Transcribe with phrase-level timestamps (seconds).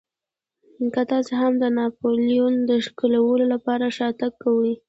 [0.93, 4.71] که تاسې هم د ناپلیون د ښکېلولو لپاره شاتګ کوئ.